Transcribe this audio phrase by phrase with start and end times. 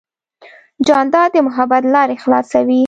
[0.87, 2.79] جانداد د محبت لارې خلاصوي.